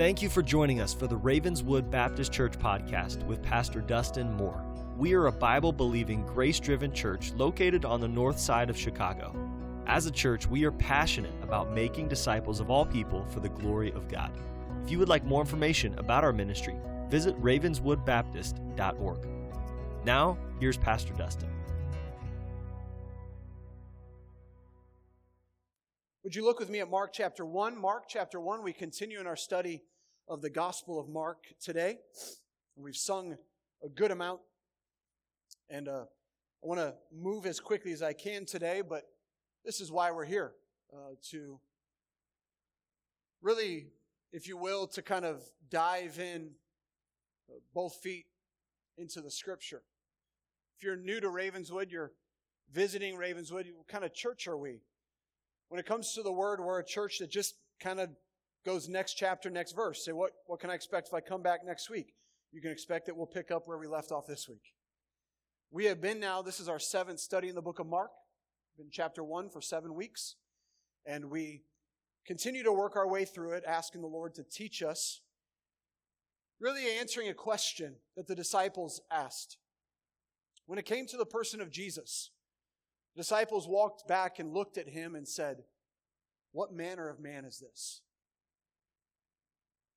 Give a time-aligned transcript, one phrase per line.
[0.00, 4.64] Thank you for joining us for the Ravenswood Baptist Church podcast with Pastor Dustin Moore.
[4.96, 9.36] We are a Bible believing, grace driven church located on the north side of Chicago.
[9.86, 13.92] As a church, we are passionate about making disciples of all people for the glory
[13.92, 14.32] of God.
[14.82, 16.76] If you would like more information about our ministry,
[17.10, 19.28] visit ravenswoodbaptist.org.
[20.06, 21.50] Now, here's Pastor Dustin.
[26.24, 27.78] Would you look with me at Mark chapter 1?
[27.78, 29.82] Mark chapter 1, we continue in our study
[30.30, 31.98] of the Gospel of Mark today.
[32.76, 33.36] We've sung
[33.82, 34.38] a good amount,
[35.68, 36.04] and uh,
[36.62, 39.02] I want to move as quickly as I can today, but
[39.64, 40.52] this is why we're here
[40.94, 41.58] uh, to
[43.42, 43.88] really,
[44.32, 46.50] if you will, to kind of dive in
[47.50, 48.26] uh, both feet
[48.96, 49.82] into the Scripture.
[50.78, 52.12] If you're new to Ravenswood, you're
[52.72, 54.82] visiting Ravenswood, what kind of church are we?
[55.70, 58.10] When it comes to the Word, we're a church that just kind of
[58.64, 60.04] goes next chapter, next verse.
[60.04, 62.14] Say, what, what can I expect if I come back next week?
[62.52, 64.74] You can expect that we'll pick up where we left off this week.
[65.70, 68.10] We have been now, this is our seventh study in the book of Mark.
[68.76, 70.36] Been chapter one for seven weeks.
[71.06, 71.62] And we
[72.26, 75.20] continue to work our way through it, asking the Lord to teach us,
[76.60, 79.58] really answering a question that the disciples asked.
[80.66, 82.30] When it came to the person of Jesus,
[83.14, 85.64] the disciples walked back and looked at him and said,
[86.52, 88.02] What manner of man is this?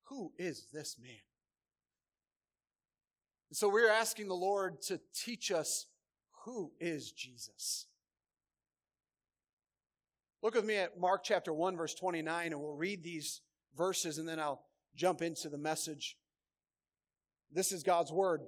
[0.10, 1.12] Who is this man?
[3.50, 5.86] And so we're asking the Lord to teach us
[6.46, 7.88] who is Jesus.
[10.42, 13.42] Look with me at Mark chapter 1, verse 29, and we'll read these
[13.78, 14.66] verses and then I'll
[14.96, 16.18] jump into the message.
[17.52, 18.42] This is God's word.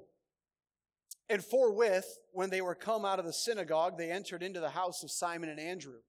[1.29, 5.03] And forthwith, when they were come out of the synagogue, they entered into the house
[5.03, 5.99] of Simon and Andrew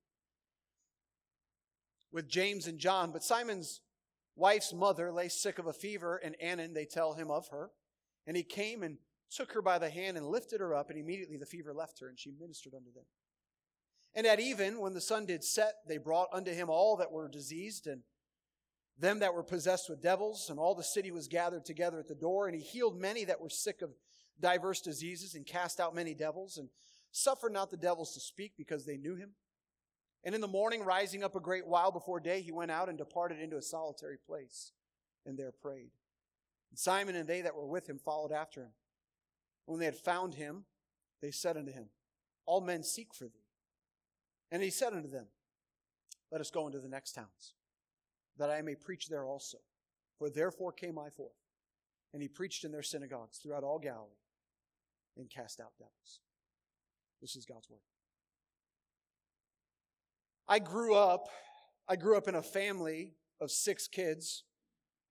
[2.13, 3.13] with James and John.
[3.13, 3.81] But Simon's
[4.37, 7.71] wife's mother lay sick of a fever, and anon, they tell him of her.
[8.27, 8.99] And he came and
[9.31, 12.09] took her by the hand and lifted her up, and immediately the fever left her,
[12.09, 13.05] and she ministered unto them.
[14.15, 17.29] And at even, when the sun did set, they brought unto him all that were
[17.29, 18.03] diseased, and
[18.99, 22.15] them that were possessed with devils, and all the city was gathered together at the
[22.15, 22.47] door.
[22.47, 23.91] And he healed many that were sick of
[24.41, 26.69] diverse diseases, and cast out many devils, and
[27.11, 29.31] suffered not the devils to speak, because they knew him.
[30.27, 32.99] And in the morning, rising up a great while before day, he went out and
[32.99, 34.73] departed into a solitary place,
[35.25, 35.93] and there prayed.
[36.71, 38.73] And Simon and they that were with him followed after him.
[39.67, 40.65] When they had found him,
[41.23, 41.91] they said unto him,
[42.45, 43.47] All men seek for thee.
[44.51, 45.27] And he said unto them,
[46.33, 47.55] Let us go into the next towns,
[48.37, 49.59] that I may preach there also.
[50.19, 51.39] For therefore came I forth.
[52.13, 54.11] And he preached in their synagogues throughout all Galilee,
[55.17, 56.19] and cast out devils.
[57.21, 57.79] This is God's word.
[60.49, 61.29] I grew up,
[61.89, 64.45] I grew up in a family of six kids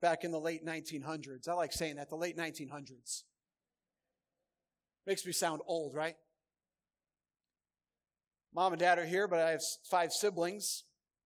[0.02, 1.48] back in the late 1900s.
[1.48, 3.24] I like saying that, the late 1900s.
[5.06, 6.16] Makes me sound old, right?
[8.54, 10.84] Mom and dad are here, but I have five siblings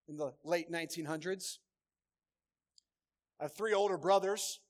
[0.08, 1.58] in the late 1900s.
[3.38, 4.60] I have three older brothers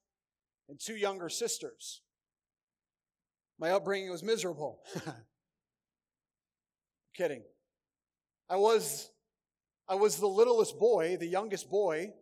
[0.69, 2.03] and two younger sisters.
[3.59, 4.81] My upbringing was miserable.
[7.17, 7.43] kidding.
[8.49, 9.11] I was
[9.91, 12.13] I was the littlest boy, the youngest boy,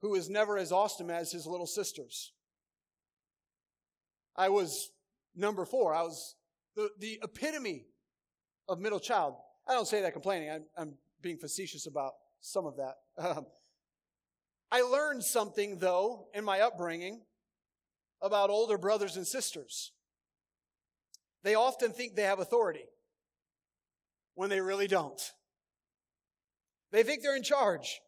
[0.00, 2.32] who was never as awesome as his little sisters.
[4.34, 4.90] I was
[5.34, 5.94] number four.
[5.94, 6.36] I was
[6.74, 7.84] the, the epitome
[8.66, 9.34] of middle child.
[9.68, 10.50] I don't say that complaining.
[10.50, 12.94] I'm, I'm being facetious about some of that.
[13.18, 13.46] Um,
[14.72, 17.22] I learned something, though, in my upbringing
[18.22, 19.92] about older brothers and sisters.
[21.42, 22.84] They often think they have authority
[24.34, 25.20] when they really don't.
[26.96, 28.00] They think they're in charge,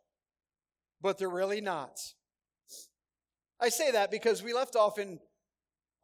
[1.02, 2.00] but they're really not.
[3.60, 5.20] I say that because we left off in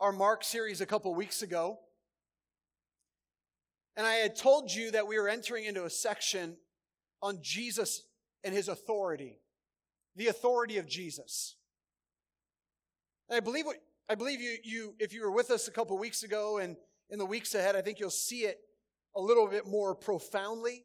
[0.00, 1.78] our Mark series a couple weeks ago.
[3.96, 6.58] And I had told you that we were entering into a section
[7.22, 8.02] on Jesus
[8.44, 9.38] and his authority,
[10.14, 11.56] the authority of Jesus.
[13.30, 13.76] And I believe what
[14.10, 16.76] I believe you, you if you were with us a couple weeks ago and
[17.08, 18.58] in the weeks ahead, I think you'll see it
[19.16, 20.84] a little bit more profoundly.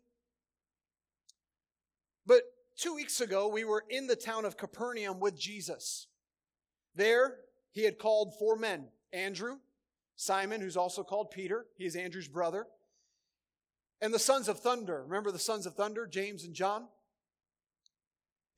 [2.29, 2.43] But
[2.77, 6.05] two weeks ago, we were in the town of Capernaum with Jesus.
[6.95, 7.37] There,
[7.71, 9.57] he had called four men Andrew,
[10.15, 12.67] Simon, who's also called Peter, he is Andrew's brother,
[13.99, 15.01] and the sons of thunder.
[15.03, 16.87] Remember the sons of thunder, James and John?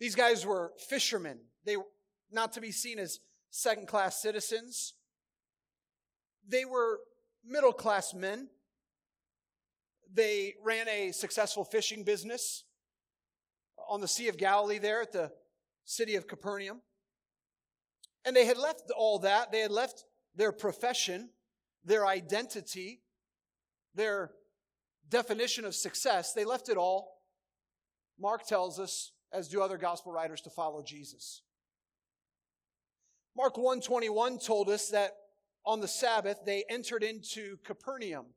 [0.01, 1.39] These guys were fishermen.
[1.63, 1.87] They were
[2.29, 3.19] not to be seen as
[3.51, 4.95] second class citizens.
[6.45, 6.99] They were
[7.45, 8.49] middle class men.
[10.13, 12.65] They ran a successful fishing business
[13.91, 15.31] on the Sea of Galilee there at the
[15.83, 16.81] city of Capernaum.
[18.23, 19.51] And they had left all that.
[19.51, 21.29] They had left their profession,
[21.83, 23.01] their identity,
[23.93, 24.31] their
[25.09, 26.31] definition of success.
[26.31, 27.17] They left it all.
[28.17, 31.41] Mark tells us, as do other gospel writers, to follow Jesus.
[33.35, 35.11] Mark 121 told us that
[35.65, 38.27] on the Sabbath they entered into Capernaum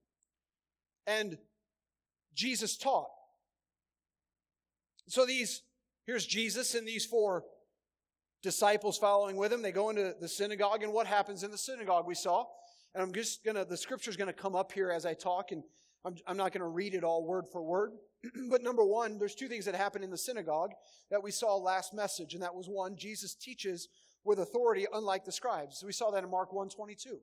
[1.07, 1.39] and
[2.35, 3.11] Jesus taught.
[5.09, 5.63] So these,
[6.07, 7.45] here's Jesus and these four
[8.43, 9.63] disciples following with him.
[9.63, 12.45] They go into the synagogue, and what happens in the synagogue we saw?
[12.95, 15.63] And I'm just gonna, the scripture's gonna come up here as I talk, and
[16.05, 17.93] I'm, I'm not gonna read it all word for word.
[18.51, 20.73] but number one, there's two things that happen in the synagogue
[21.11, 23.89] that we saw last message, and that was one, Jesus teaches
[24.25, 25.83] with authority, unlike the scribes.
[25.85, 27.19] We saw that in Mark 122.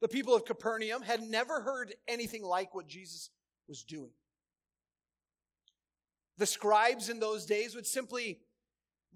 [0.00, 3.30] The people of Capernaum had never heard anything like what Jesus
[3.66, 4.10] was doing.
[6.38, 8.40] The scribes in those days would simply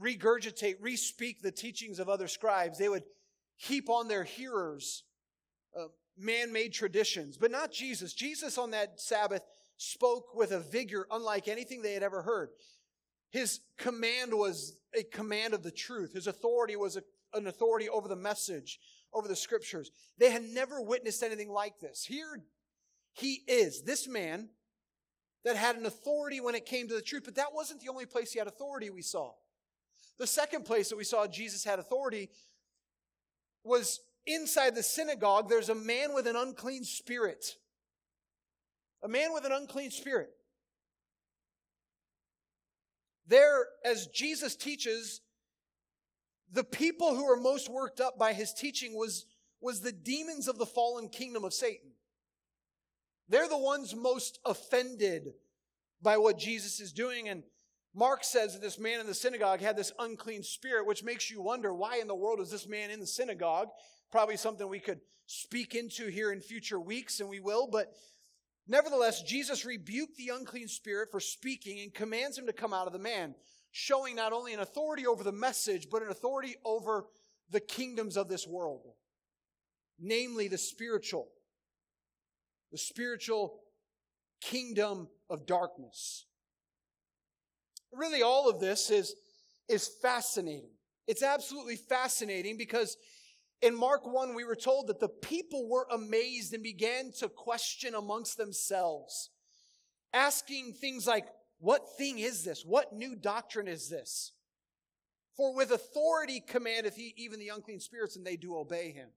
[0.00, 2.78] regurgitate, re-speak the teachings of other scribes.
[2.78, 3.04] They would
[3.56, 5.04] heap on their hearers
[5.78, 8.14] uh, man-made traditions, but not Jesus.
[8.14, 9.42] Jesus on that Sabbath
[9.76, 12.50] spoke with a vigor unlike anything they had ever heard.
[13.30, 16.14] His command was a command of the truth.
[16.14, 17.02] His authority was a,
[17.34, 18.78] an authority over the message,
[19.12, 19.90] over the scriptures.
[20.18, 22.04] They had never witnessed anything like this.
[22.04, 22.42] Here
[23.12, 24.48] he is, this man
[25.44, 28.06] that had an authority when it came to the truth, but that wasn't the only
[28.06, 29.32] place he had authority we saw.
[30.18, 32.28] The second place that we saw Jesus had authority
[33.64, 35.48] was inside the synagogue.
[35.48, 37.56] There's a man with an unclean spirit.
[39.02, 40.30] A man with an unclean spirit.
[43.26, 45.20] There, as Jesus teaches,
[46.52, 49.24] the people who are most worked up by his teaching was,
[49.60, 51.92] was the demons of the fallen kingdom of Satan.
[53.30, 55.32] They're the ones most offended
[56.02, 57.28] by what Jesus is doing.
[57.28, 57.44] And
[57.94, 61.40] Mark says that this man in the synagogue had this unclean spirit, which makes you
[61.40, 63.68] wonder why in the world is this man in the synagogue?
[64.10, 67.68] Probably something we could speak into here in future weeks, and we will.
[67.70, 67.92] But
[68.66, 72.92] nevertheless, Jesus rebuked the unclean spirit for speaking and commands him to come out of
[72.92, 73.36] the man,
[73.70, 77.06] showing not only an authority over the message, but an authority over
[77.48, 78.82] the kingdoms of this world,
[80.00, 81.28] namely the spiritual,
[82.72, 83.60] the spiritual
[84.40, 86.26] kingdom of darkness.
[87.92, 89.14] Really, all of this is,
[89.68, 90.70] is fascinating.
[91.06, 92.96] It's absolutely fascinating because
[93.62, 97.94] in Mark 1, we were told that the people were amazed and began to question
[97.94, 99.30] amongst themselves,
[100.14, 101.26] asking things like,
[101.58, 102.62] What thing is this?
[102.64, 104.32] What new doctrine is this?
[105.36, 109.08] For with authority commandeth he even the unclean spirits, and they do obey him.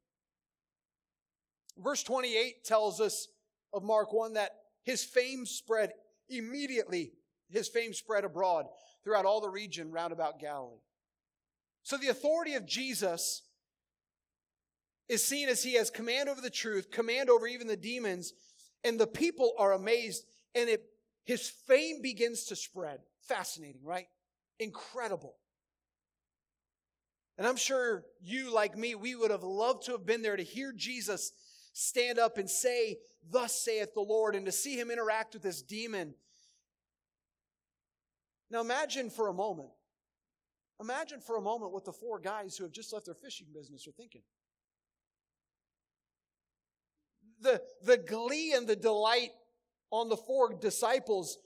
[1.78, 3.28] Verse 28 tells us
[3.74, 4.52] of Mark 1 that
[4.84, 5.92] his fame spread
[6.30, 7.14] immediately
[7.54, 8.66] his fame spread abroad
[9.04, 10.82] throughout all the region round about Galilee.
[11.84, 13.44] So the authority of Jesus
[15.08, 18.34] is seen as he has command over the truth, command over even the demons,
[18.84, 20.24] and the people are amazed,
[20.56, 20.84] and it,
[21.26, 23.00] his fame begins to spread.
[23.28, 24.08] Fascinating, right?
[24.60, 25.36] Incredible.
[27.38, 30.44] And I'm sure you, like me, we would have loved to have been there to
[30.44, 31.34] hear Jesus
[31.74, 32.98] stand up and say,
[33.30, 36.16] Thus saith the Lord, and to see him interact with this demon
[38.54, 39.72] now imagine for a moment,
[40.80, 43.88] imagine for a moment what the four guys who have just left their fishing business
[43.88, 44.22] are thinking.
[47.42, 49.32] The, the glee and the delight
[49.90, 51.40] on the four disciples.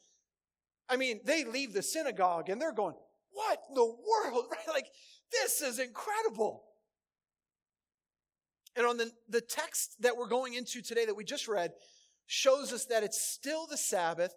[0.89, 2.95] I mean, they leave the synagogue and they're going,
[3.31, 4.45] What in the world?
[4.51, 4.67] Right?
[4.67, 4.87] Like,
[5.31, 6.65] this is incredible.
[8.77, 11.71] And on the, the text that we're going into today that we just read
[12.27, 14.35] shows us that it's still the Sabbath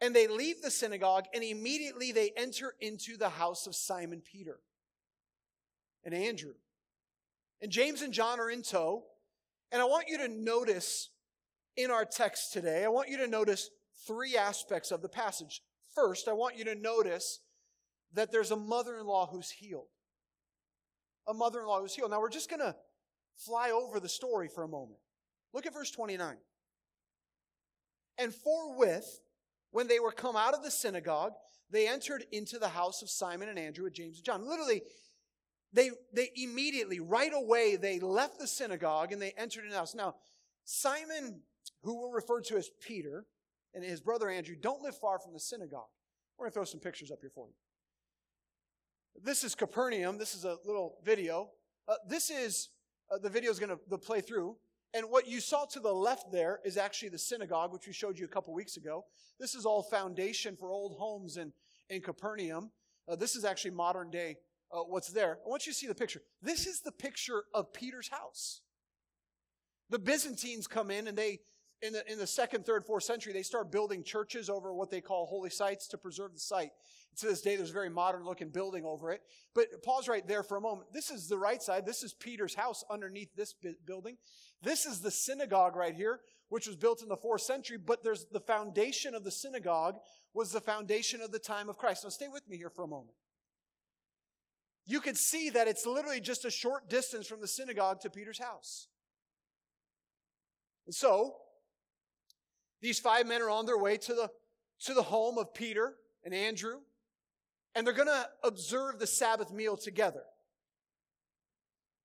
[0.00, 4.60] and they leave the synagogue and immediately they enter into the house of Simon Peter
[6.04, 6.54] and Andrew.
[7.60, 9.02] And James and John are in tow.
[9.72, 11.10] And I want you to notice
[11.76, 13.70] in our text today, I want you to notice
[14.06, 15.62] three aspects of the passage.
[15.96, 17.40] First, I want you to notice
[18.14, 19.88] that there's a mother in law who's healed.
[21.26, 22.12] A mother in law who's healed.
[22.12, 22.76] Now, we're just going to
[23.38, 24.98] fly over the story for a moment.
[25.52, 26.36] Look at verse 29.
[28.18, 29.20] And forthwith,
[29.70, 31.32] when they were come out of the synagogue,
[31.70, 34.48] they entered into the house of Simon and Andrew with James and John.
[34.48, 34.82] Literally,
[35.72, 39.94] they, they immediately, right away, they left the synagogue and they entered in the house.
[39.94, 40.16] Now,
[40.64, 41.42] Simon,
[41.82, 43.26] who we'll refer to as Peter,
[43.74, 45.88] and his brother Andrew don't live far from the synagogue.
[46.36, 47.54] We're going to throw some pictures up here for you.
[49.22, 50.18] This is Capernaum.
[50.18, 51.50] This is a little video.
[51.86, 52.70] Uh, this is,
[53.10, 54.56] uh, the video is going to the play through.
[54.94, 58.18] And what you saw to the left there is actually the synagogue, which we showed
[58.18, 59.04] you a couple weeks ago.
[59.38, 61.52] This is all foundation for old homes in,
[61.90, 62.70] in Capernaum.
[63.06, 64.36] Uh, this is actually modern day
[64.72, 65.38] uh, what's there.
[65.44, 66.22] I want you to see the picture.
[66.42, 68.62] This is the picture of Peter's house.
[69.90, 71.40] The Byzantines come in and they,
[71.82, 75.00] in the, in the second, third, fourth century, they start building churches over what they
[75.00, 76.72] call holy sites to preserve the site.
[77.10, 79.22] And to this day, there's a very modern looking building over it.
[79.54, 80.92] But pause right there for a moment.
[80.92, 81.86] This is the right side.
[81.86, 83.54] This is Peter's house underneath this
[83.86, 84.16] building.
[84.62, 88.26] This is the synagogue right here, which was built in the fourth century, but there's
[88.32, 89.96] the foundation of the synagogue
[90.34, 92.04] was the foundation of the time of Christ.
[92.04, 93.14] Now stay with me here for a moment.
[94.84, 98.38] You could see that it's literally just a short distance from the synagogue to Peter's
[98.38, 98.88] house.
[100.86, 101.36] And so,
[102.80, 104.30] these five men are on their way to the,
[104.84, 105.94] to the home of Peter
[106.24, 106.80] and Andrew,
[107.74, 110.22] and they're going to observe the Sabbath meal together,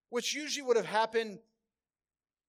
[0.09, 1.39] which usually would have happened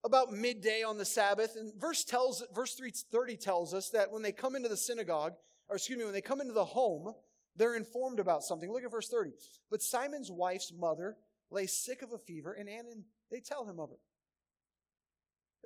[0.04, 1.56] about midday on the Sabbath.
[1.56, 5.34] And verse tells, verse 330 tells us that when they come into the synagogue,
[5.68, 7.14] or excuse me, when they come into the home,
[7.56, 8.70] they're informed about something.
[8.70, 9.30] Look at verse 30.
[9.70, 11.16] But Simon's wife's mother
[11.50, 13.98] lay sick of a fever, and anon, they tell him of it.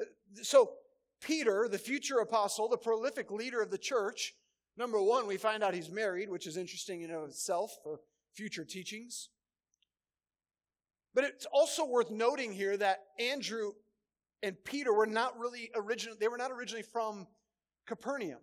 [0.01, 0.73] Uh, so,
[1.21, 4.35] Peter, the future apostle, the prolific leader of the church,
[4.77, 8.01] number one, we find out he's married, which is interesting in of itself for
[8.35, 9.31] future teachings.
[11.15, 13.73] But it's also worth noting here that Andrew
[14.43, 17.27] and Peter were not really original, they were not originally from
[17.87, 18.39] Capernaum.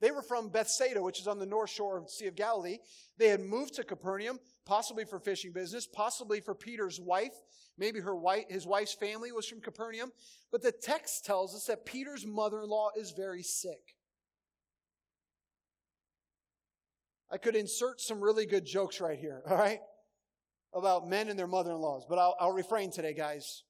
[0.00, 2.78] They were from Bethsaida, which is on the north shore of the Sea of Galilee.
[3.16, 7.34] They had moved to Capernaum, possibly for fishing business, possibly for Peter's wife.
[7.76, 10.12] Maybe her wife, his wife's family was from Capernaum.
[10.52, 13.96] But the text tells us that Peter's mother-in-law is very sick.
[17.30, 19.80] I could insert some really good jokes right here, all right?
[20.72, 23.64] About men and their mother-in-laws, but I'll, I'll refrain today, guys.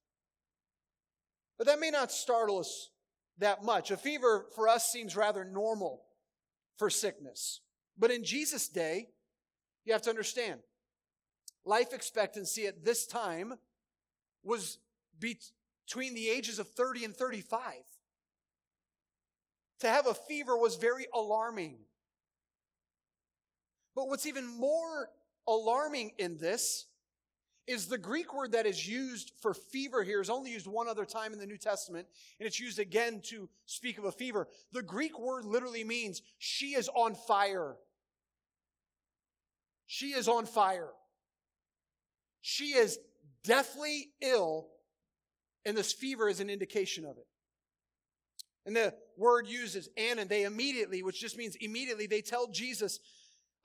[1.56, 2.90] But that may not startle us
[3.38, 3.90] that much.
[3.90, 6.02] A fever for us seems rather normal
[6.78, 7.61] for sickness.
[7.99, 9.08] But in Jesus' day,
[9.85, 10.61] you have to understand,
[11.64, 13.54] life expectancy at this time
[14.44, 14.78] was
[15.18, 17.61] between the ages of 30 and 35.
[19.80, 21.78] To have a fever was very alarming.
[23.94, 25.11] But what's even more
[25.47, 26.87] alarming in this
[27.68, 31.04] is the Greek word that is used for fever here is only used one other
[31.04, 32.06] time in the New Testament,
[32.40, 34.48] and it's used again to speak of a fever.
[34.72, 37.76] The Greek word literally means she is on fire.
[39.87, 40.88] She is on fire.
[42.40, 42.98] She is
[43.44, 44.68] deathly ill,
[45.66, 47.26] and this fever is an indication of it.
[48.64, 52.98] And the word uses anon, they immediately, which just means immediately, they tell Jesus,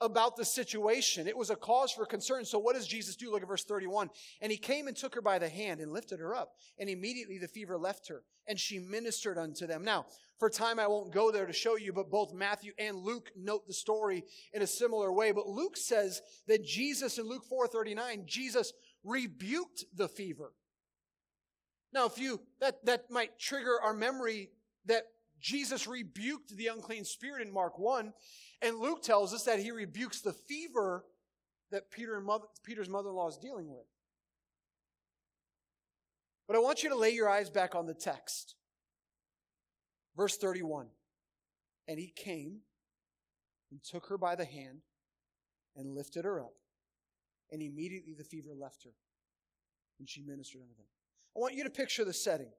[0.01, 1.27] about the situation.
[1.27, 2.45] It was a cause for concern.
[2.45, 3.31] So what does Jesus do?
[3.31, 4.09] Look at verse 31.
[4.41, 6.53] And he came and took her by the hand and lifted her up.
[6.77, 9.83] And immediately the fever left her and she ministered unto them.
[9.83, 10.05] Now,
[10.39, 13.65] for time, I won't go there to show you, but both Matthew and Luke note
[13.65, 15.31] the story in a similar way.
[15.31, 18.73] But Luke says that Jesus in Luke 4:39, Jesus
[19.03, 20.53] rebuked the fever.
[21.93, 24.49] Now, if you that that might trigger our memory
[24.85, 25.05] that
[25.43, 28.13] Jesus rebuked the unclean spirit in Mark 1.
[28.61, 31.03] And Luke tells us that he rebukes the fever
[31.69, 33.85] that Peter and mother, Peter's mother in law is dealing with.
[36.47, 38.55] But I want you to lay your eyes back on the text.
[40.15, 40.87] Verse 31.
[41.89, 42.59] And he came
[43.69, 44.79] and took her by the hand
[45.75, 46.53] and lifted her up.
[47.51, 48.91] And immediately the fever left her.
[49.99, 50.85] And she ministered unto them.
[51.35, 52.51] I want you to picture the setting.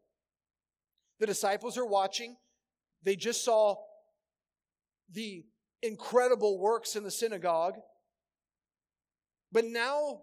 [1.19, 2.37] The disciples are watching.
[3.05, 3.77] They just saw
[5.13, 5.45] the
[5.83, 7.75] incredible works in the synagogue.
[9.53, 10.23] But now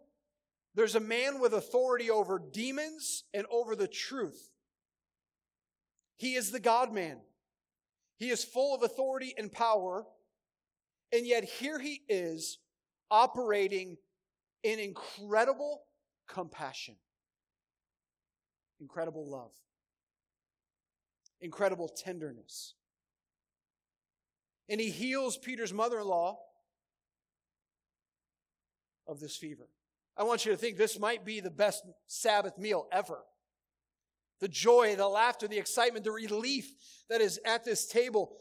[0.76, 4.50] there's a man with authority over demons and over the truth.
[6.18, 7.18] He is the God man.
[8.18, 10.06] He is full of authority and power.
[11.14, 12.60] And yet here he is
[13.10, 13.98] operating
[14.64, 15.84] in incredible
[16.28, 16.96] compassion,
[18.80, 19.52] incredible love,
[21.42, 22.76] incredible tenderness
[24.72, 26.40] and he heals Peter's mother in law
[29.06, 29.68] of this fever.
[30.18, 33.20] I want you to think this might be the best Sabbath meal ever.
[34.40, 36.74] The joy, the laughter, the excitement, the relief
[37.10, 38.32] that is at this table.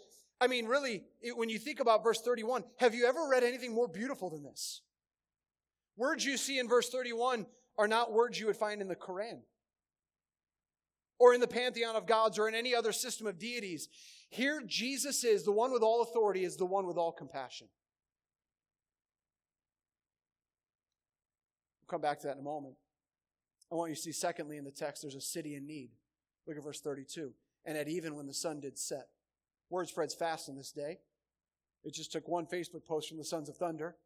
[0.40, 3.75] I mean, really, it, when you think about verse 31, have you ever read anything
[3.75, 4.83] more beautiful than this?
[5.97, 7.45] Words you see in verse 31
[7.76, 9.40] are not words you would find in the Quran
[11.21, 13.89] or in the pantheon of gods or in any other system of deities.
[14.31, 17.69] Here, Jesus is the one with all authority, is the one with all compassion.
[21.83, 22.75] We'll come back to that in a moment.
[23.71, 25.91] I want you to see, secondly, in the text, there's a city in need.
[26.47, 27.33] Look at verse 32.
[27.67, 29.09] And at even when the sun did set.
[29.69, 30.99] Word spreads fast in this day.
[31.85, 33.97] It just took one Facebook post from the Sons of Thunder.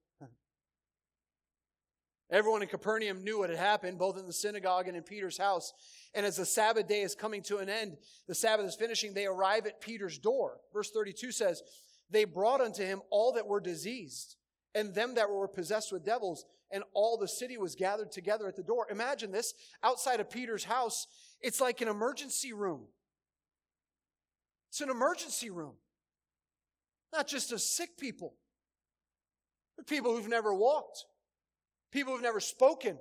[2.35, 5.73] Everyone in Capernaum knew what had happened, both in the synagogue and in Peter's house.
[6.15, 9.27] And as the Sabbath day is coming to an end, the Sabbath is finishing, they
[9.27, 10.59] arrive at Peter's door.
[10.73, 11.63] Verse 32 says,
[12.11, 14.35] They brought unto him all that were diseased,
[14.75, 18.57] and them that were possessed with devils, and all the city was gathered together at
[18.57, 18.89] the door.
[18.91, 21.07] Imagine this outside of Peter's house,
[21.41, 22.89] it's like an emergency room.
[24.71, 25.75] It's an emergency room.
[27.13, 28.35] Not just of sick people,
[29.77, 31.05] but people who've never walked,
[31.95, 32.99] people who've never spoken,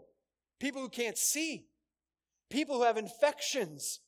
[0.59, 1.65] people who can't see,
[2.51, 3.99] people who have infections.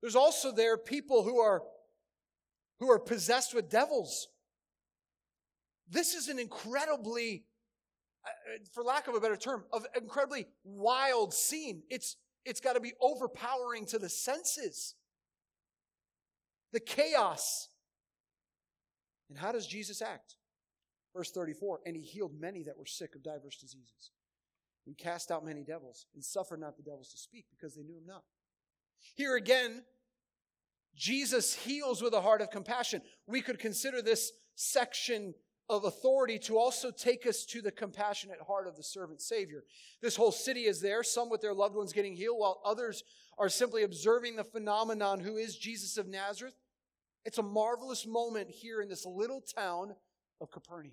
[0.00, 1.62] There's also there people who are
[2.80, 4.28] who are possessed with devils.
[5.88, 7.44] This is an incredibly
[8.24, 8.30] uh,
[8.72, 11.82] for lack of a better term, of incredibly wild scene.
[11.90, 14.94] It's it's got to be overpowering to the senses
[16.72, 17.68] the chaos.
[19.28, 20.36] And how does Jesus act?
[21.16, 24.10] Verse 34 And he healed many that were sick of diverse diseases,
[24.86, 27.96] and cast out many devils, and suffered not the devils to speak, because they knew
[27.96, 28.22] him not.
[29.14, 29.82] Here again,
[30.94, 33.00] Jesus heals with a heart of compassion.
[33.26, 35.34] We could consider this section
[35.68, 39.64] of authority to also take us to the compassionate heart of the servant Savior.
[40.02, 43.02] This whole city is there, some with their loved ones getting healed, while others
[43.38, 46.54] are simply observing the phenomenon who is Jesus of Nazareth.
[47.24, 49.96] It's a marvelous moment here in this little town
[50.40, 50.92] of Capernaum.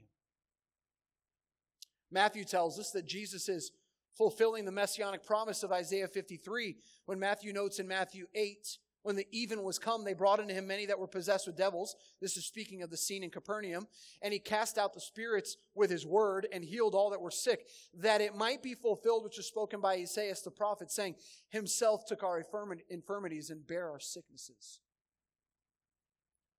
[2.14, 3.72] Matthew tells us that Jesus is
[4.16, 9.28] fulfilling the messianic promise of Isaiah 53 when Matthew notes in Matthew 8 when the
[9.32, 11.96] even was come, they brought unto him many that were possessed with devils.
[12.22, 13.88] This is speaking of the scene in Capernaum.
[14.22, 17.68] And he cast out the spirits with his word and healed all that were sick,
[17.94, 21.16] that it might be fulfilled which was spoken by Isaiah the prophet, saying,
[21.50, 24.80] Himself took our infirmities and bare our sicknesses.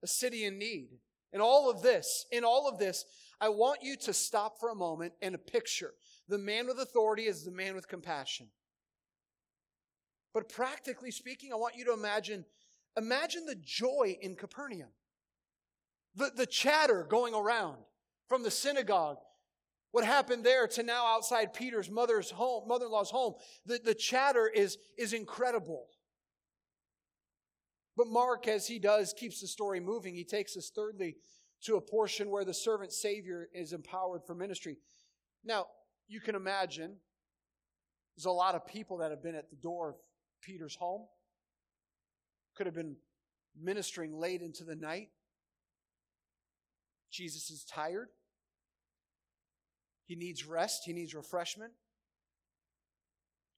[0.03, 0.99] A city in need.
[1.35, 3.05] In all of this, in all of this,
[3.41, 5.93] I want you to stop for a moment and a picture.
[6.29, 8.47] The man with authority is the man with compassion.
[10.33, 12.45] But practically speaking, I want you to imagine,
[12.97, 14.91] imagine the joy in Capernaum.
[16.15, 17.79] The, the chatter going around
[18.29, 19.19] from the synagogue.
[19.91, 23.35] What happened there to now outside Peter's mother's home, mother-in-law's home.
[23.67, 25.87] The, the chatter is, is incredible.
[27.97, 30.15] But Mark, as he does, keeps the story moving.
[30.15, 31.17] He takes us thirdly
[31.63, 34.77] to a portion where the servant Savior is empowered for ministry.
[35.45, 35.67] Now,
[36.09, 36.97] you can imagine
[38.17, 39.95] there's a lot of people that have been at the door of
[40.43, 41.07] Peter's home.
[42.57, 42.97] Could have been
[43.61, 45.09] ministering late into the night.
[47.11, 48.09] Jesus is tired.
[50.05, 51.73] He needs rest, he needs refreshment.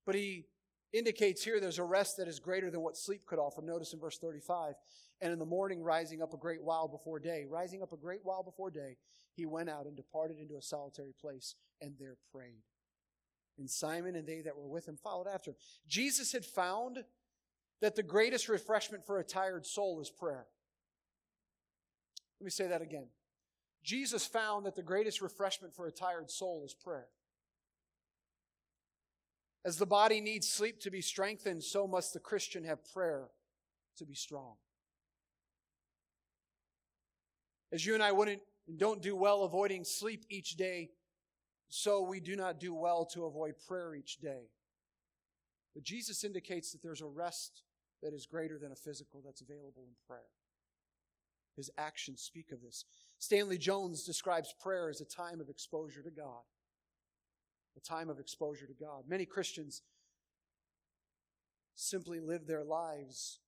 [0.05, 0.47] But he
[0.93, 3.63] indicates here there's a rest that is greater than what sleep could offer.
[3.63, 4.75] Notice in verse 35
[5.21, 8.21] and in the morning, rising up a great while before day, rising up a great
[8.23, 8.97] while before day,
[9.35, 12.63] he went out and departed into a solitary place and there prayed.
[13.59, 15.57] And Simon and they that were with him followed after him.
[15.89, 17.05] Jesus had found
[17.81, 20.47] that the greatest refreshment for a tired soul is prayer.
[22.41, 23.07] Let me say that again.
[23.83, 27.07] Jesus found that the greatest refreshment for a tired soul is prayer.
[29.67, 33.25] As the body needs sleep to be strengthened, so must the Christian have prayer
[33.99, 34.55] to be strong.
[37.73, 38.41] As you and I wouldn't
[38.77, 40.91] don't do well avoiding sleep each day,
[41.69, 44.51] so we do not do well to avoid prayer each day.
[45.75, 47.63] But Jesus indicates that there's a rest
[48.05, 50.31] that is greater than a physical that's available in prayer.
[51.57, 52.85] His actions speak of this.
[53.19, 56.43] Stanley Jones describes prayer as a time of exposure to God.
[57.77, 59.05] A time of exposure to God.
[59.09, 59.83] Many Christians
[61.75, 63.41] simply live their lives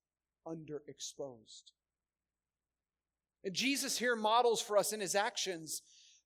[0.47, 1.71] underexposed.
[3.43, 5.81] And Jesus here models for us in his actions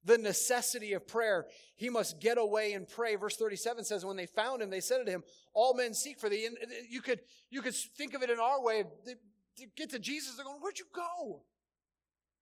[0.05, 1.45] the necessity of prayer.
[1.75, 3.15] He must get away and pray.
[3.15, 6.29] Verse 37 says, when they found him, they said to him, all men seek for
[6.29, 6.45] thee.
[6.45, 8.83] And uh, you could, you could think of it in our way.
[9.05, 9.13] They,
[9.57, 11.43] they get to Jesus, they're going, where'd you go?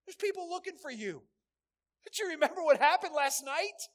[0.06, 1.22] There's people looking for you.
[2.04, 3.88] Did you remember what happened last night?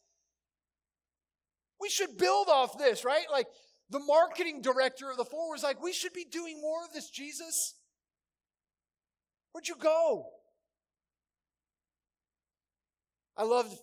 [1.81, 3.27] We should build off this, right?
[3.31, 3.47] Like
[3.91, 7.11] the marketing director of the four was like, we should be doing more of this,
[7.11, 7.75] Jesus.
[9.53, 10.27] Where'd you go?
[13.37, 13.79] I love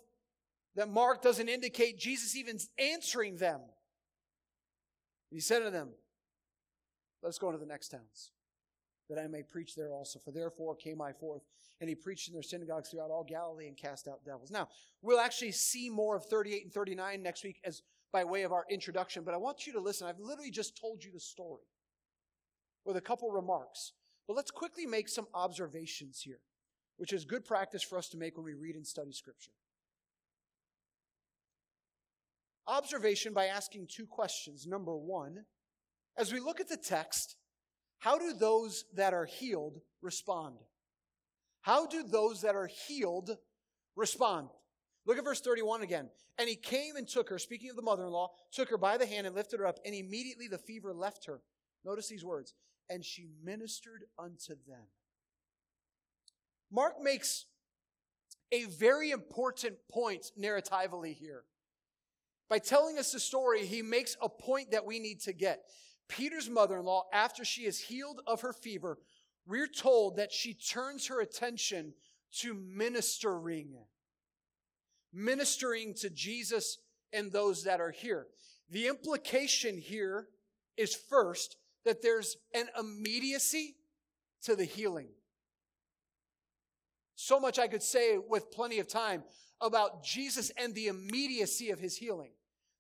[0.75, 3.61] that Mark doesn't indicate Jesus even answering them.
[5.29, 5.89] He said to them,
[7.21, 8.31] Let's go to the next towns,
[9.09, 10.19] that I may preach there also.
[10.19, 11.43] For therefore came I forth.
[11.79, 14.51] And he preached in their synagogues throughout all Galilee and cast out devils.
[14.51, 14.69] Now,
[15.01, 18.65] we'll actually see more of 38 and 39 next week as by way of our
[18.69, 20.07] introduction, but I want you to listen.
[20.07, 21.63] I've literally just told you the story
[22.85, 23.93] with a couple remarks.
[24.27, 26.39] But let's quickly make some observations here
[26.97, 29.51] which is good practice for us to make when we read and study Scripture.
[32.65, 34.65] observation by asking two questions.
[34.65, 35.45] Number one,
[36.17, 37.35] as we look at the text,
[38.03, 40.57] how do those that are healed respond?
[41.61, 43.37] How do those that are healed
[43.95, 44.49] respond?
[45.05, 46.09] Look at verse 31 again.
[46.37, 48.97] And he came and took her, speaking of the mother in law, took her by
[48.97, 51.39] the hand and lifted her up, and immediately the fever left her.
[51.85, 52.53] Notice these words.
[52.89, 54.83] And she ministered unto them.
[56.69, 57.45] Mark makes
[58.51, 61.45] a very important point narratively here.
[62.49, 65.61] By telling us the story, he makes a point that we need to get.
[66.07, 68.99] Peter's mother in law, after she is healed of her fever,
[69.45, 71.93] we're told that she turns her attention
[72.39, 73.75] to ministering,
[75.11, 76.77] ministering to Jesus
[77.11, 78.27] and those that are here.
[78.69, 80.27] The implication here
[80.77, 83.75] is first that there's an immediacy
[84.43, 85.09] to the healing.
[87.15, 89.23] So much I could say with plenty of time
[89.61, 92.31] about Jesus and the immediacy of his healing.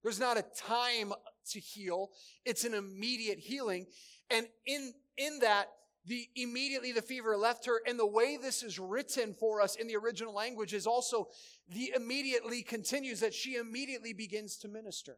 [0.01, 1.13] There's not a time
[1.51, 2.09] to heal.
[2.45, 3.87] It's an immediate healing.
[4.29, 5.67] And in, in that,
[6.05, 7.81] the immediately the fever left her.
[7.87, 11.27] And the way this is written for us in the original language is also
[11.69, 15.17] the immediately continues that she immediately begins to minister.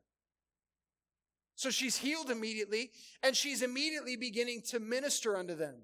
[1.56, 2.92] So she's healed immediately,
[3.24, 5.76] and she's immediately beginning to minister unto them.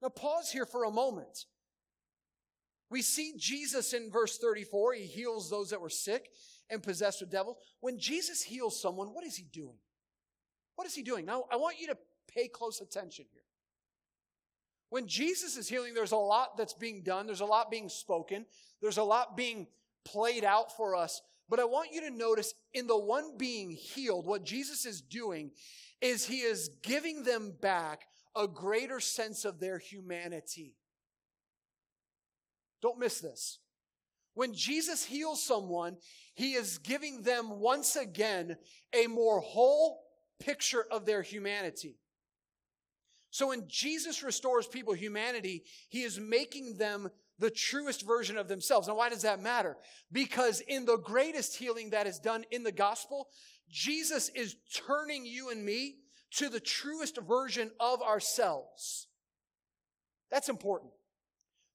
[0.00, 1.46] Now, pause here for a moment.
[2.88, 4.94] We see Jesus in verse 34.
[4.94, 6.30] He heals those that were sick
[6.70, 7.56] and possessed with devils.
[7.80, 9.78] When Jesus heals someone, what is he doing?
[10.76, 11.26] What is he doing?
[11.26, 13.42] Now, I want you to pay close attention here.
[14.88, 18.44] When Jesus is healing, there's a lot that's being done, there's a lot being spoken,
[18.82, 19.68] there's a lot being
[20.04, 21.20] played out for us.
[21.48, 25.50] But I want you to notice in the one being healed, what Jesus is doing
[26.00, 28.06] is he is giving them back
[28.36, 30.76] a greater sense of their humanity.
[32.80, 33.58] Don't miss this.
[34.34, 35.96] When Jesus heals someone,
[36.34, 38.56] he is giving them once again
[38.94, 40.02] a more whole
[40.38, 41.96] picture of their humanity.
[43.30, 48.88] So when Jesus restores people humanity, he is making them the truest version of themselves.
[48.88, 49.76] Now, why does that matter?
[50.12, 53.28] Because in the greatest healing that is done in the gospel,
[53.68, 55.96] Jesus is turning you and me
[56.32, 59.08] to the truest version of ourselves.
[60.30, 60.92] That's important.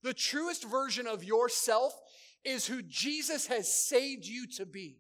[0.04, 1.94] The truest version of yourself
[2.46, 5.00] is who Jesus has saved you to be.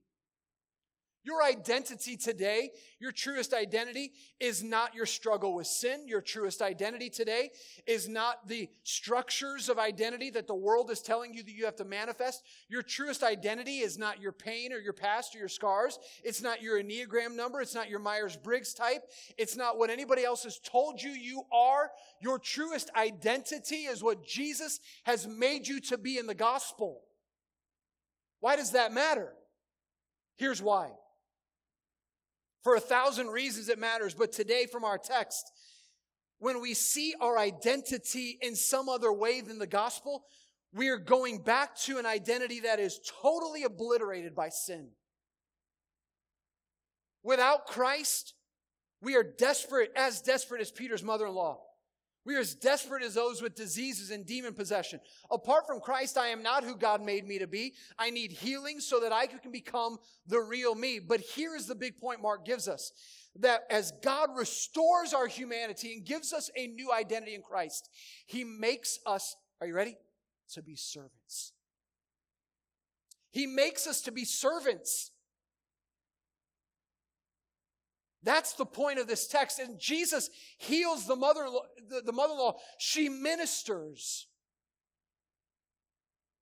[1.25, 6.07] Your identity today, your truest identity is not your struggle with sin.
[6.07, 7.49] Your truest identity today
[7.87, 11.77] is not the structures of identity that the world is telling you that you have
[11.77, 12.43] to manifest.
[12.69, 15.97] Your truest identity is not your pain or your past or your scars.
[16.23, 17.59] It's not your Enneagram number.
[17.59, 19.01] It's not your Myers Briggs type.
[19.35, 21.89] It's not what anybody else has told you you are.
[22.21, 27.01] Your truest identity is what Jesus has made you to be in the gospel.
[28.45, 29.33] Why does that matter?
[30.37, 30.91] Here's why.
[32.61, 35.51] For a thousand reasons it matters, but today from our text,
[36.37, 40.25] when we see our identity in some other way than the gospel,
[40.71, 44.89] we are going back to an identity that is totally obliterated by sin.
[47.23, 48.35] Without Christ,
[49.01, 51.61] we are desperate, as desperate as Peter's mother in law.
[52.25, 54.99] We are as desperate as those with diseases and demon possession.
[55.29, 57.75] Apart from Christ, I am not who God made me to be.
[57.99, 60.99] I need healing so that I can become the real me.
[60.99, 62.91] But here is the big point Mark gives us
[63.39, 67.89] that as God restores our humanity and gives us a new identity in Christ,
[68.25, 69.97] He makes us, are you ready?
[70.53, 71.53] To be servants.
[73.31, 75.11] He makes us to be servants.
[78.25, 79.59] That's the point of this text.
[79.59, 81.47] And Jesus heals the mother
[81.89, 82.55] the, the mother-in-law.
[82.79, 84.27] She ministers.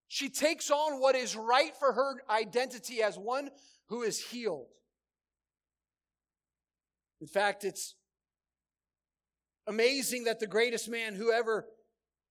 [0.08, 3.50] She takes on what is right for her identity as one
[3.90, 4.68] who is healed.
[7.20, 7.96] In fact, it's
[9.68, 11.66] amazing that the greatest man who ever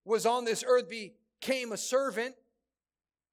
[0.04, 2.34] was on this earth became a servant.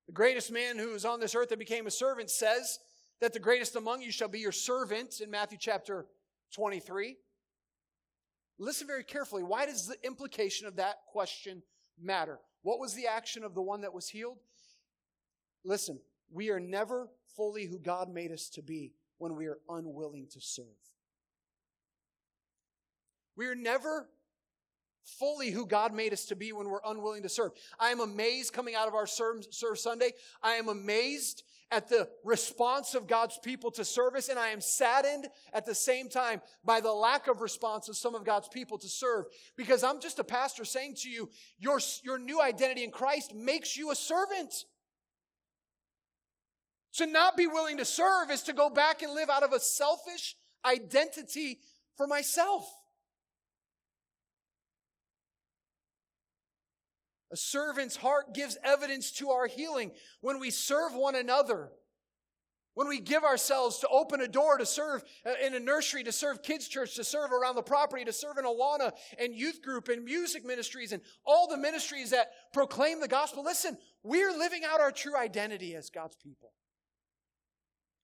[0.08, 2.79] The greatest man who was on this earth that became a servant says,
[3.21, 6.05] that the greatest among you shall be your servant in Matthew chapter
[6.53, 7.17] 23.
[8.58, 9.43] Listen very carefully.
[9.43, 11.63] Why does the implication of that question
[12.01, 12.39] matter?
[12.62, 14.38] What was the action of the one that was healed?
[15.63, 15.99] Listen,
[16.32, 20.41] we are never fully who God made us to be when we are unwilling to
[20.41, 20.65] serve.
[23.36, 24.10] We are never
[25.17, 27.52] fully who God made us to be when we're unwilling to serve.
[27.80, 30.12] I am amazed coming out of our Serve, serve Sunday.
[30.41, 35.28] I am amazed at the response of God's people to service, and I am saddened
[35.54, 38.88] at the same time by the lack of response of some of God's people to
[38.88, 39.26] serve.
[39.56, 43.78] Because I'm just a pastor saying to you, your, your new identity in Christ makes
[43.78, 44.65] you a servant.
[46.93, 49.60] To not be willing to serve is to go back and live out of a
[49.60, 51.60] selfish identity
[51.95, 52.67] for myself.
[57.32, 61.70] A servant's heart gives evidence to our healing when we serve one another.
[62.76, 66.13] When we give ourselves to open a door to serve uh, in a nursery, to
[66.13, 69.89] serve kids' church, to serve around the property, to serve in Awana and youth group
[69.89, 73.44] and music ministries and all the ministries that proclaim the gospel.
[73.44, 76.54] Listen, we're living out our true identity as God's people.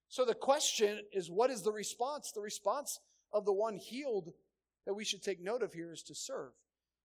[0.09, 2.31] So the question is what is the response?
[2.31, 2.99] The response
[3.31, 4.33] of the one healed
[4.85, 6.51] that we should take note of here is to serve.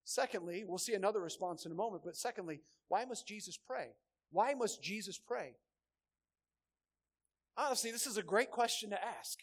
[0.05, 3.89] Secondly, we'll see another response in a moment, but secondly, why must Jesus pray?
[4.33, 5.55] Why must Jesus pray?
[7.57, 9.39] Honestly, this is a great question to ask.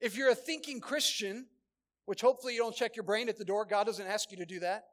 [0.00, 1.46] If you're a thinking Christian,
[2.06, 4.46] which hopefully you don't check your brain at the door, God doesn't ask you to
[4.46, 4.84] do that.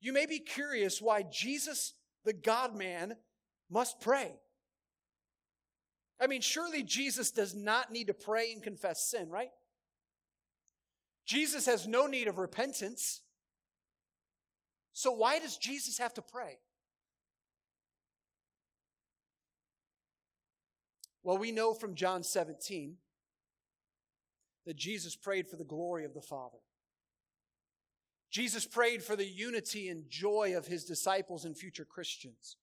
[0.00, 1.94] You may be curious why Jesus,
[2.24, 3.16] the God man,
[3.70, 4.32] must pray.
[6.20, 9.50] I mean, surely Jesus does not need to pray and confess sin, right?
[11.26, 13.20] Jesus has no need of repentance.
[14.92, 16.58] So, why does Jesus have to pray?
[21.22, 22.96] Well, we know from John 17
[24.64, 26.58] that Jesus prayed for the glory of the Father.
[28.30, 32.56] Jesus prayed for the unity and joy of his disciples and future Christians.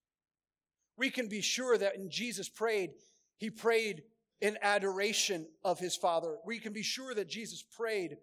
[0.97, 2.91] We can be sure that when Jesus prayed,
[3.37, 4.03] he prayed
[4.39, 6.37] in adoration of his Father.
[6.45, 8.17] We can be sure that Jesus prayed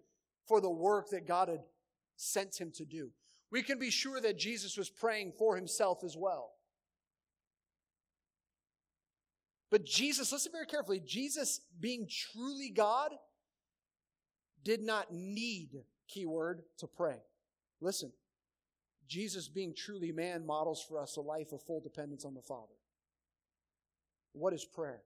[0.47, 1.63] for the work that God had
[2.15, 3.09] sent him to do.
[3.51, 6.51] We can be sure that Jesus was praying for himself as well.
[9.69, 13.11] But Jesus, listen very carefully, Jesus being truly God
[14.63, 15.69] did not need,
[16.07, 17.17] keyword, to pray.
[17.79, 18.11] Listen,
[19.07, 22.75] Jesus being truly man models for us a life of full dependence on the Father.
[24.33, 25.01] What is prayer?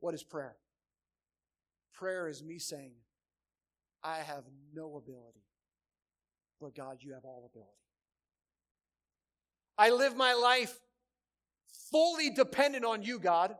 [0.00, 0.56] What is prayer?
[1.94, 2.92] Prayer is me saying,
[4.02, 5.44] I have no ability.
[6.60, 7.70] But God, you have all ability.
[9.78, 10.78] I live my life
[11.90, 13.54] fully dependent on you, God.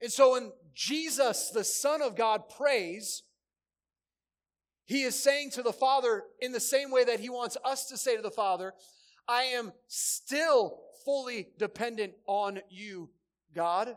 [0.00, 3.22] And so when Jesus, the Son of God, prays,
[4.84, 7.96] he is saying to the Father in the same way that he wants us to
[7.96, 8.74] say to the Father,
[9.26, 13.10] I am still fully dependent on you,
[13.54, 13.96] God.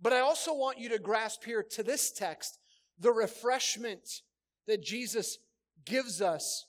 [0.00, 2.58] But I also want you to grasp here to this text
[2.98, 4.22] the refreshment
[4.66, 5.38] that Jesus
[5.84, 6.66] gives us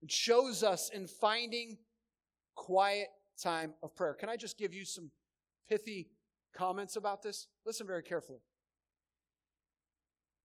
[0.00, 1.78] and shows us in finding
[2.54, 3.08] quiet
[3.42, 4.14] time of prayer.
[4.14, 5.10] Can I just give you some
[5.68, 6.08] pithy
[6.54, 7.48] comments about this?
[7.66, 8.40] Listen very carefully.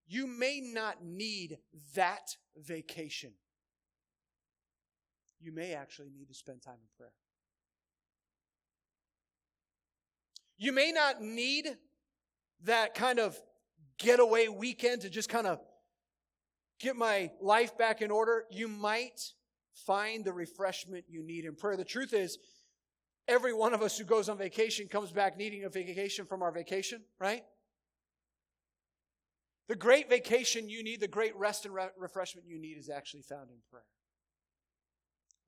[0.08, 1.58] You may not need
[1.94, 3.32] that vacation.
[5.40, 7.12] You may actually need to spend time in prayer.
[10.58, 11.76] You may not need
[12.64, 13.40] that kind of
[14.00, 15.60] getaway weekend to just kind of
[16.80, 19.20] get my life back in order, you might
[19.86, 21.76] find the refreshment you need in prayer.
[21.76, 22.38] The truth is,
[23.28, 26.50] every one of us who goes on vacation comes back needing a vacation from our
[26.50, 27.44] vacation, right?
[29.68, 33.22] The great vacation you need, the great rest and re- refreshment you need is actually
[33.22, 33.84] found in prayer.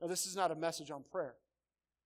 [0.00, 1.34] Now, this is not a message on prayer,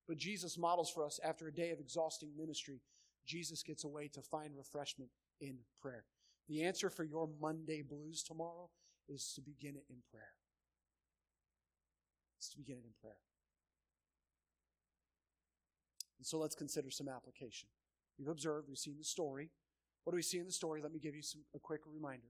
[0.09, 2.81] but Jesus models for us after a day of exhausting ministry,
[3.27, 6.05] Jesus gets away to find refreshment in prayer.
[6.49, 8.71] The answer for your Monday blues tomorrow
[9.09, 10.35] is to begin it in prayer.
[12.39, 13.19] It's to begin it in prayer.
[16.19, 17.69] And so let's consider some application.
[18.19, 19.51] We've observed, we've seen the story.
[20.05, 20.81] What do we see in the story?
[20.83, 22.29] Let me give you some, a quick reminder.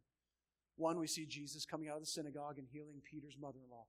[0.76, 3.86] One, we see Jesus coming out of the synagogue and healing Peter's mother in law.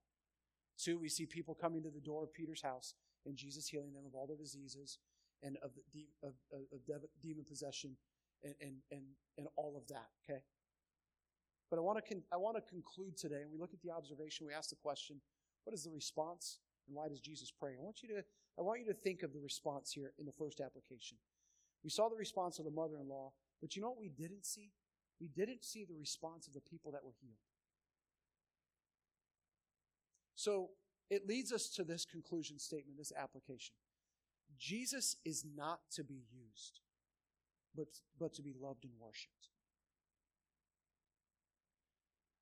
[0.78, 2.94] Two, we see people coming to the door of Peter's house
[3.26, 4.98] and Jesus healing them of all their diseases
[5.42, 6.60] and of, the, of, of,
[6.92, 7.96] of demon possession
[8.44, 9.02] and, and, and,
[9.36, 10.40] and all of that, okay?
[11.70, 13.90] But I want, to con- I want to conclude today, and we look at the
[13.90, 15.20] observation, we ask the question,
[15.64, 17.72] what is the response, and why does Jesus pray?
[17.78, 18.24] I want you to,
[18.58, 21.18] I want you to think of the response here in the first application.
[21.84, 24.72] We saw the response of the mother-in-law, but you know what we didn't see?
[25.20, 27.36] We didn't see the response of the people that were healed.
[30.36, 30.70] So
[31.10, 33.74] it leads us to this conclusion statement, this application.
[34.58, 36.80] Jesus is not to be used
[37.74, 37.86] but,
[38.18, 39.48] but to be loved and worshiped.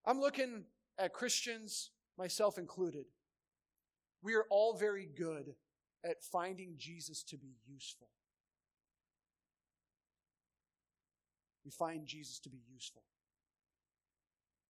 [0.04, 0.64] I'm looking
[0.98, 3.06] at Christians, myself included.
[4.22, 5.54] We are all very good
[6.04, 8.08] at finding Jesus to be useful.
[11.64, 13.02] We find Jesus to be useful.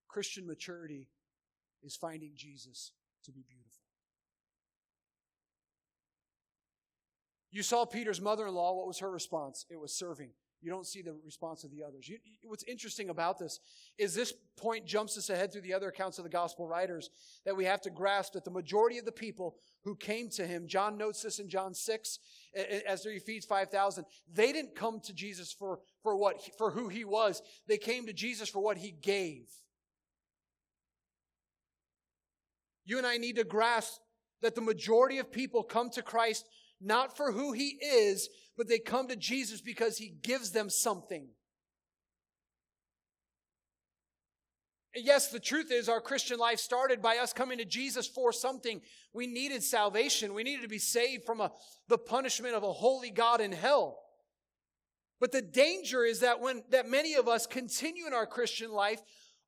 [0.09, 1.09] Christian maturity
[1.83, 2.92] is finding Jesus
[3.25, 3.85] to be beautiful.
[7.51, 8.75] You saw Peter's mother in law.
[8.75, 9.66] What was her response?
[9.71, 10.31] It was serving.
[10.62, 12.09] You don't see the response of the others.
[12.09, 13.61] You, what's interesting about this
[13.99, 17.11] is this point jumps us ahead through the other accounts of the gospel writers
[17.45, 20.66] that we have to grasp that the majority of the people who came to him,
[20.66, 22.19] John notes this in John 6,
[22.87, 27.05] as he feeds 5,000, they didn't come to Jesus for, for, what, for who he
[27.05, 27.42] was.
[27.69, 29.49] They came to Jesus for what he gave.
[32.85, 34.01] You and I need to grasp
[34.42, 36.47] that the majority of people come to Christ
[36.81, 41.29] not for who he is, but they come to Jesus because he gives them something.
[44.97, 48.81] yes, the truth is our Christian life started by us coming to Jesus for something.
[49.12, 50.35] We needed salvation.
[50.35, 51.53] We needed to be saved from a,
[51.89, 53.99] the punishment of a holy God in hell.
[55.21, 59.01] But the danger is that when that many of us continue in our Christian life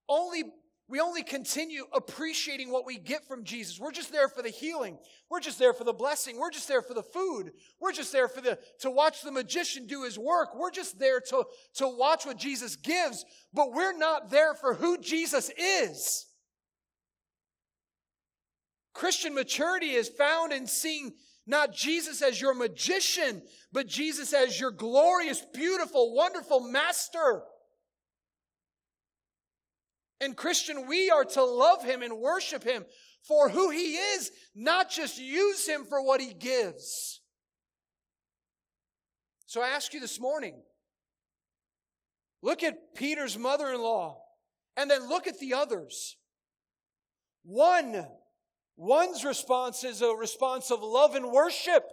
[0.09, 0.45] only
[0.89, 3.79] we only continue appreciating what we get from Jesus.
[3.79, 4.99] We're just there for the healing.
[5.29, 6.39] We're just there for the blessing.
[6.39, 7.53] We're just there for the food.
[7.79, 10.57] We're just there for the, to watch the magician do his work.
[10.57, 14.97] We're just there to, to watch what Jesus gives, but we're not there for who
[14.99, 16.25] Jesus is.
[18.95, 21.13] Christian maturity is found in seeing
[21.47, 27.43] not Jesus as your magician, but Jesus as your glorious, beautiful, wonderful master.
[30.21, 32.85] And Christian, we are to love him and worship him
[33.23, 37.21] for who he is, not just use him for what he gives.
[39.47, 40.63] So I ask you this morning
[42.43, 44.21] look at Peter's mother in law
[44.77, 46.17] and then look at the others.
[47.43, 48.07] One,
[48.77, 51.85] one's response is a response of love and worship.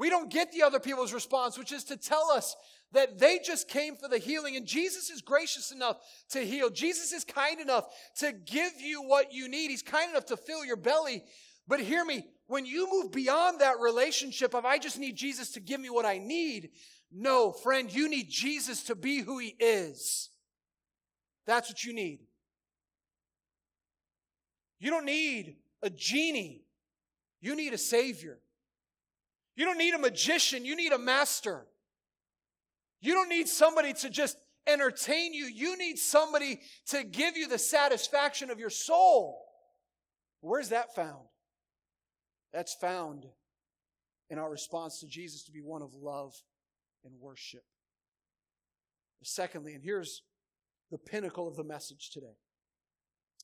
[0.00, 2.56] We don't get the other people's response, which is to tell us
[2.92, 5.98] that they just came for the healing and Jesus is gracious enough
[6.30, 6.70] to heal.
[6.70, 7.84] Jesus is kind enough
[8.16, 9.68] to give you what you need.
[9.68, 11.22] He's kind enough to fill your belly.
[11.68, 15.60] But hear me, when you move beyond that relationship of I just need Jesus to
[15.60, 16.70] give me what I need,
[17.12, 20.30] no, friend, you need Jesus to be who he is.
[21.46, 22.20] That's what you need.
[24.78, 26.64] You don't need a genie.
[27.42, 28.38] You need a savior.
[29.60, 30.64] You don't need a magician.
[30.64, 31.66] You need a master.
[33.02, 35.44] You don't need somebody to just entertain you.
[35.44, 39.38] You need somebody to give you the satisfaction of your soul.
[40.40, 41.26] Where's that found?
[42.54, 43.26] That's found
[44.30, 46.32] in our response to Jesus to be one of love
[47.04, 47.64] and worship.
[49.22, 50.22] Secondly, and here's
[50.90, 52.38] the pinnacle of the message today.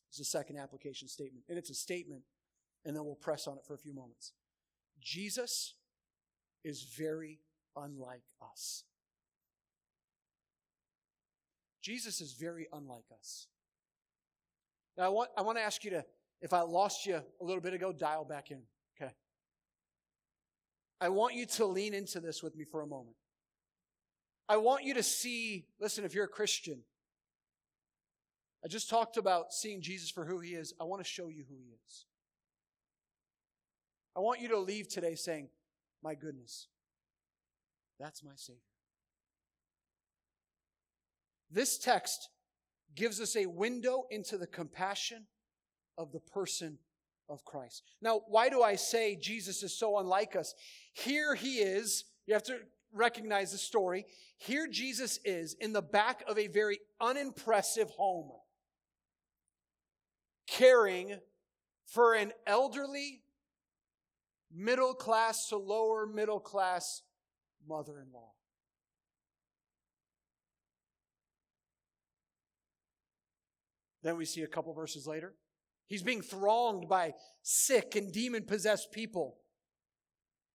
[0.09, 1.45] It's a second application statement.
[1.51, 2.23] And it's a statement,
[2.87, 4.33] and then we'll press on it for a few moments.
[4.99, 5.75] Jesus
[6.67, 7.39] is very
[7.77, 8.83] unlike us.
[11.81, 13.47] Jesus is very unlike us.
[14.99, 16.05] Now, I want, I want to ask you to,
[16.43, 18.63] if I lost you a little bit ago, dial back in,
[19.01, 19.13] okay?
[21.01, 23.17] I want you to lean into this with me for a moment.
[24.49, 26.81] I want you to see, listen, if you're a Christian,
[28.65, 30.75] I just talked about seeing Jesus for who he is.
[30.81, 32.07] I want to show you who he is.
[34.17, 35.51] I want you to leave today saying,
[36.07, 36.69] My goodness,
[37.99, 38.61] that's my Savior.
[41.51, 42.29] This text
[42.95, 45.27] gives us a window into the compassion
[45.99, 46.79] of the person
[47.29, 47.83] of Christ.
[48.01, 50.55] Now, why do I say Jesus is so unlike us?
[50.93, 52.05] Here he is.
[52.29, 52.61] You have to
[52.93, 54.07] recognize the story.
[54.39, 58.31] Here Jesus is in the back of a very unimpressive home,
[60.47, 61.19] caring
[61.85, 63.23] for an elderly,
[64.55, 67.03] middle class to lower middle class
[67.69, 68.33] mother in law.
[74.03, 75.35] Then we see a couple verses later.
[75.89, 79.37] He's being thronged by sick and demon possessed people.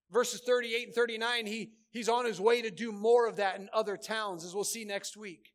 [0.10, 3.70] Verses 38 and 39, he, he's on his way to do more of that in
[3.74, 5.54] other towns, as we'll see next week.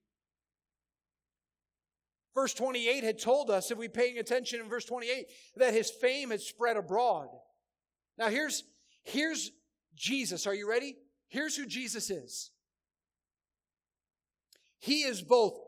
[2.35, 6.31] Verse 28 had told us, if we paying attention in verse 28, that his fame
[6.31, 7.29] had spread abroad.
[8.19, 8.64] Now here's,
[9.02, 9.50] here's
[9.94, 10.46] Jesus.
[10.46, 10.96] Are you ready?
[11.29, 12.50] Here's who Jesus is.
[14.79, 15.58] He is both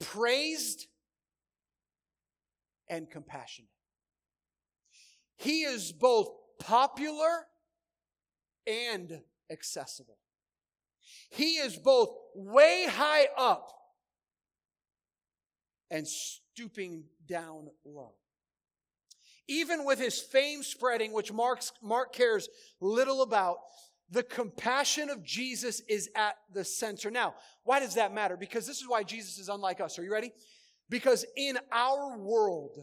[0.00, 0.86] praised
[2.88, 3.70] and compassionate.
[5.36, 6.28] He is both
[6.58, 7.46] popular
[8.66, 9.20] and
[9.50, 10.18] accessible.
[11.30, 13.72] He is both way high up
[15.90, 18.14] and stooping down low.
[19.48, 22.48] Even with his fame spreading, which Mark's, Mark cares
[22.80, 23.56] little about,
[24.10, 27.10] the compassion of Jesus is at the center.
[27.10, 27.34] Now,
[27.64, 28.36] why does that matter?
[28.36, 29.98] Because this is why Jesus is unlike us.
[29.98, 30.32] Are you ready?
[30.88, 32.78] Because in our world,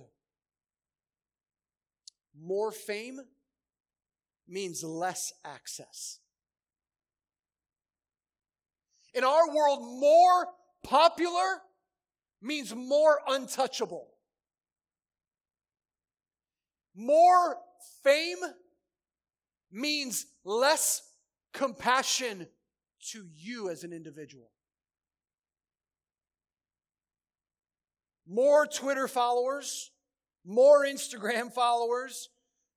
[2.39, 3.19] more fame
[4.47, 6.19] means less access.
[9.13, 10.47] In our world, more
[10.83, 11.61] popular
[12.41, 14.07] means more untouchable.
[16.95, 17.57] More
[18.03, 18.37] fame
[19.71, 21.01] means less
[21.53, 22.47] compassion
[23.11, 24.49] to you as an individual.
[28.27, 29.91] More Twitter followers,
[30.45, 32.29] more Instagram followers,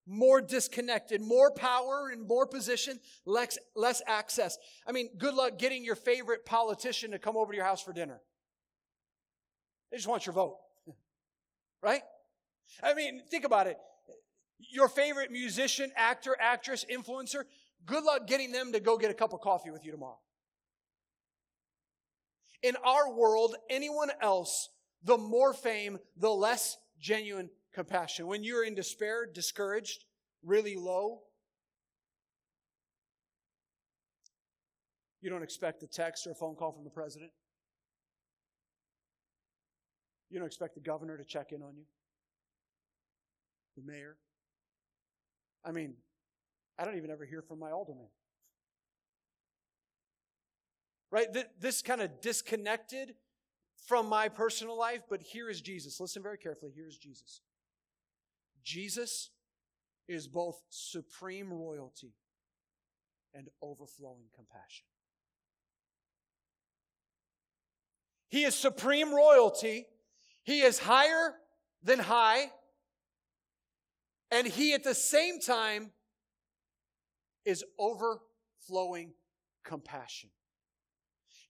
[0.07, 4.59] more disconnected, more power and more position, less, less access.
[4.87, 7.93] I mean, good luck getting your favorite politician to come over to your house for
[7.93, 8.21] dinner.
[9.91, 10.57] They just want your vote.
[11.83, 12.03] right?
[12.83, 13.79] I mean, think about it.
[14.59, 17.45] Your favorite musician, actor, actress, influencer,
[17.87, 20.19] good luck getting them to go get a cup of coffee with you tomorrow.
[22.63, 24.69] In our world, anyone else,
[25.05, 28.27] the more fame, the less genuine compassion.
[28.27, 30.05] When you're in despair, discouraged,
[30.43, 31.21] really low,
[35.21, 37.31] you don't expect a text or a phone call from the president.
[40.31, 41.85] You don't expect the governor to check in on you,
[43.77, 44.17] the mayor.
[45.65, 45.95] I mean,
[46.79, 48.09] I don't even ever hear from my alderman.
[51.11, 51.29] Right?
[51.61, 53.15] This kind of disconnected
[53.87, 56.01] from my personal life, but here is Jesus.
[56.01, 56.73] Listen very carefully.
[56.75, 57.41] Here is Jesus.
[58.63, 59.31] Jesus
[60.07, 62.13] is both supreme royalty
[63.35, 64.85] and overflowing compassion.
[68.29, 69.87] He is supreme royalty.
[70.43, 71.35] He is higher
[71.83, 72.51] than high.
[74.31, 75.91] And he at the same time
[77.45, 79.13] is overflowing
[79.65, 80.31] compassion.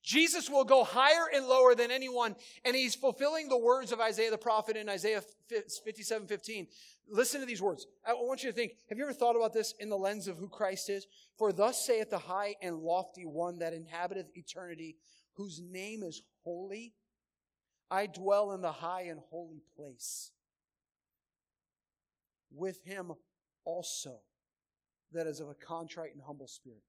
[0.02, 4.30] Jesus will go higher and lower than anyone, and he's fulfilling the words of Isaiah
[4.30, 5.22] the prophet in Isaiah
[5.84, 6.66] 57 15.
[7.10, 7.86] Listen to these words.
[8.06, 10.38] I want you to think have you ever thought about this in the lens of
[10.38, 11.06] who Christ is?
[11.36, 14.96] For thus saith the high and lofty one that inhabiteth eternity,
[15.34, 16.94] whose name is holy.
[17.90, 20.30] I dwell in the high and holy place.
[22.50, 23.12] With him
[23.64, 24.20] also
[25.12, 26.82] that is of a contrite and humble spirit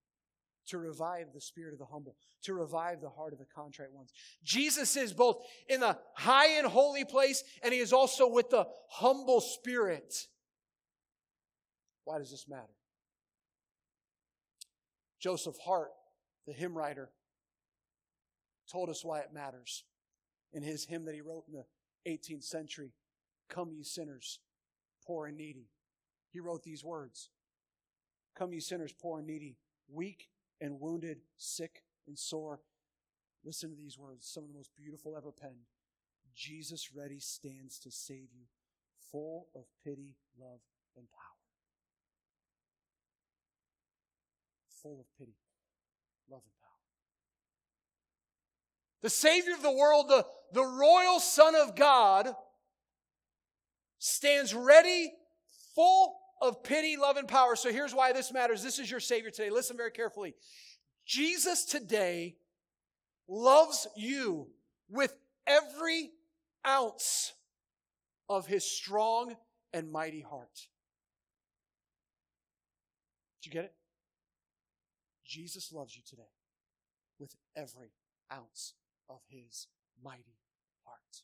[0.68, 4.12] to revive the spirit of the humble, to revive the heart of the contrite ones.
[4.44, 5.38] Jesus is both
[5.68, 10.28] in the high and holy place, and he is also with the humble spirit.
[12.04, 12.76] Why does this matter?
[15.20, 15.90] Joseph Hart,
[16.46, 17.10] the hymn writer,
[18.72, 19.84] told us why it matters
[20.54, 21.66] in his hymn that he wrote in the
[22.10, 22.92] 18th century
[23.50, 24.40] Come, ye sinners,
[25.10, 25.72] poor and needy.
[26.32, 27.30] He wrote these words
[28.38, 29.58] Come, ye sinners, poor and needy,
[29.92, 30.30] weak
[30.62, 32.60] and wounded, sick and sore.
[33.44, 35.66] Listen to these words, some of the most beautiful ever penned.
[36.36, 38.46] Jesus ready stands to save you,
[39.12, 40.60] full of pity, love,
[40.96, 41.24] and power.
[44.84, 45.38] Full of pity,
[46.30, 46.70] love, and power.
[49.02, 52.36] The Savior of the world, the, the royal Son of God,
[54.00, 55.12] stands ready,
[55.76, 57.56] full of pity, love, and power.
[57.56, 58.64] So here's why this matters.
[58.64, 59.50] This is your Savior today.
[59.50, 60.34] Listen very carefully.
[61.06, 62.38] Jesus today
[63.28, 64.48] loves you
[64.90, 65.14] with
[65.46, 66.12] every
[66.66, 67.34] ounce
[68.30, 69.36] of his strong
[69.74, 70.68] and mighty heart.
[73.42, 73.74] Did you get it?
[75.26, 76.24] Jesus loves you today
[77.20, 77.92] with every
[78.32, 78.74] ounce
[79.10, 79.68] of his
[80.04, 80.38] mighty
[80.86, 81.24] heart.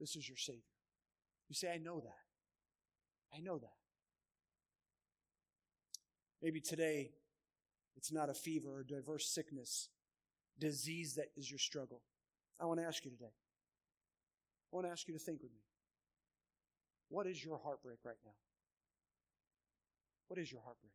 [0.00, 0.62] This is your Savior.
[1.48, 3.36] You say, I know that.
[3.36, 3.76] I know that.
[6.42, 7.10] Maybe today
[7.96, 9.88] it's not a fever or diverse sickness,
[10.58, 12.02] disease that is your struggle.
[12.60, 13.32] I want to ask you today.
[14.72, 15.62] I want to ask you to think with me.
[17.08, 18.32] What is your heartbreak right now?
[20.28, 20.92] What is your heartbreak?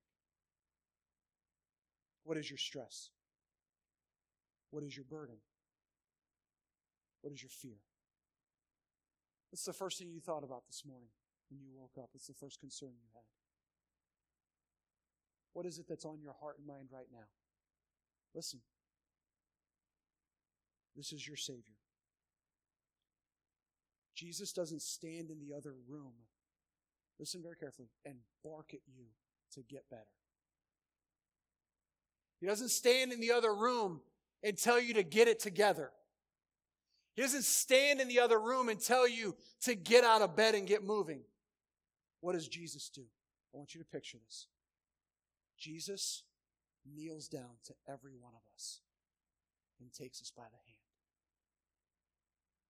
[2.23, 3.09] What is your stress?
[4.69, 5.37] What is your burden?
[7.21, 7.77] What is your fear?
[9.51, 11.09] What's the first thing you thought about this morning
[11.49, 12.09] when you woke up?
[12.13, 13.23] What's the first concern you had?
[15.53, 17.27] What is it that's on your heart and mind right now?
[18.33, 18.61] Listen.
[20.95, 21.75] This is your Savior.
[24.15, 26.13] Jesus doesn't stand in the other room,
[27.19, 29.05] listen very carefully, and bark at you
[29.53, 30.03] to get better.
[32.39, 34.01] He doesn't stand in the other room
[34.43, 35.91] and tell you to get it together.
[37.15, 40.55] He doesn't stand in the other room and tell you to get out of bed
[40.55, 41.21] and get moving.
[42.21, 43.01] What does Jesus do?
[43.53, 44.47] I want you to picture this.
[45.57, 46.23] Jesus
[46.85, 48.79] kneels down to every one of us
[49.79, 50.77] and takes us by the hand.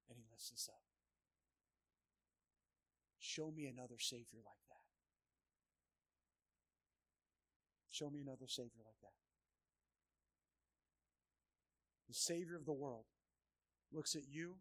[0.09, 0.81] And he lifts us up.
[3.19, 4.81] Show me another Savior like that.
[7.91, 9.13] Show me another Savior like that.
[12.07, 13.05] The Savior of the world
[13.93, 14.55] looks at you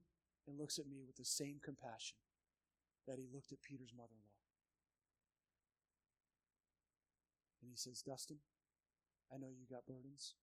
[0.47, 2.19] and looks at me with the same compassion
[3.07, 4.47] that he looked at Peter's mother in law.
[7.63, 8.39] And he says, Dustin,
[9.33, 10.35] I know you got burdens.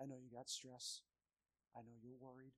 [0.00, 1.02] I know you got stress.
[1.76, 2.56] I know you're worried.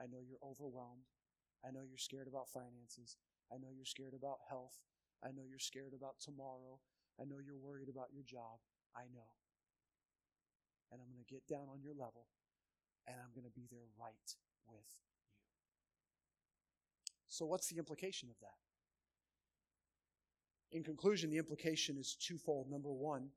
[0.00, 1.12] I know you're overwhelmed.
[1.60, 3.20] I know you're scared about finances.
[3.52, 4.80] I know you're scared about health.
[5.20, 6.80] I know you're scared about tomorrow.
[7.20, 8.64] I know you're worried about your job.
[8.96, 9.36] I know.
[10.90, 12.26] And I'm going to get down on your level
[13.06, 14.30] and I'm going to be there right
[14.72, 15.04] with you.
[17.28, 18.56] So, what's the implication of that?
[20.72, 22.70] In conclusion, the implication is twofold.
[22.70, 23.30] Number one,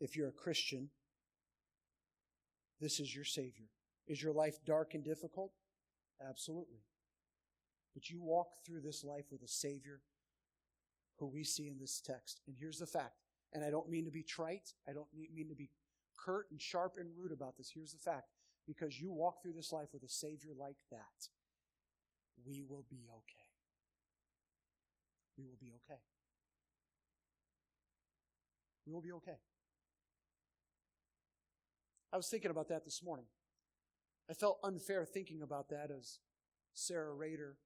[0.00, 0.90] if you're a Christian,
[2.80, 3.68] this is your Savior.
[4.06, 5.52] Is your life dark and difficult?
[6.26, 6.84] Absolutely.
[7.94, 10.00] But you walk through this life with a Savior
[11.18, 12.40] who we see in this text.
[12.46, 15.54] And here's the fact, and I don't mean to be trite, I don't mean to
[15.54, 15.70] be
[16.18, 17.70] curt and sharp and rude about this.
[17.72, 18.33] Here's the fact
[18.66, 21.28] because you walk through this life with a Savior like that,
[22.46, 23.48] we will be okay.
[25.36, 26.00] We will be okay.
[28.86, 29.38] We will be okay.
[32.12, 33.26] I was thinking about that this morning.
[34.30, 36.18] I felt unfair thinking about that as
[36.72, 37.56] Sarah Rader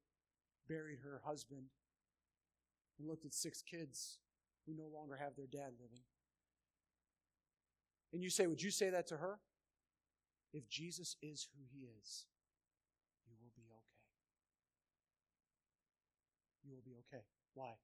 [0.69, 1.67] buried her husband
[2.99, 4.19] and looked at six kids
[4.67, 6.03] who no longer have their dad living.
[8.13, 9.39] And you say, Would you say that to her?
[10.53, 12.27] If Jesus is who he is,
[13.29, 14.09] you will be okay.
[16.65, 17.25] You will be okay.
[17.55, 17.75] Why?